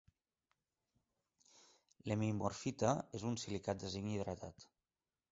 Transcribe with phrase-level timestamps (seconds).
[2.07, 4.67] L'hemimorfita és un silicat de zinc hidratat.